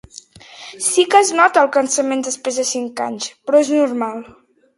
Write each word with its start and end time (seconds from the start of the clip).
Sí 0.85 1.03
que 1.11 1.19
es 1.25 1.29
nota 1.39 1.61
el 1.65 1.69
cansament 1.75 2.25
després 2.29 2.57
de 2.61 2.67
cinc 2.71 3.05
anys, 3.11 3.29
però 3.51 3.63
és 3.67 3.71
normal. 3.77 4.27